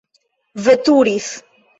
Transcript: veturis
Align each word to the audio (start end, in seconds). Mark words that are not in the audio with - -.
veturis 0.63 1.29